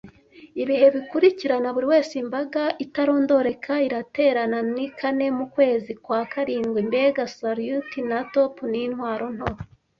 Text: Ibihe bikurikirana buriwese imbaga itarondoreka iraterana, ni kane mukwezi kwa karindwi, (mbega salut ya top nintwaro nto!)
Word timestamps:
Ibihe 0.61 0.87
bikurikirana 0.95 1.67
buriwese 1.75 2.13
imbaga 2.23 2.63
itarondoreka 2.85 3.73
iraterana, 3.87 4.59
ni 4.73 4.87
kane 4.99 5.27
mukwezi 5.37 5.91
kwa 6.03 6.21
karindwi, 6.31 6.79
(mbega 6.89 7.23
salut 7.35 7.89
ya 8.09 8.19
top 8.33 8.53
nintwaro 8.71 9.27
nto!) 9.35 9.49